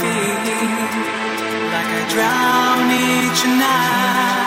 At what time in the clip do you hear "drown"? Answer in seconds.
2.08-2.90